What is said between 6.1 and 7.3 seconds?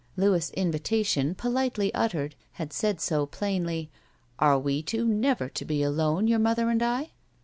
your mother and I?"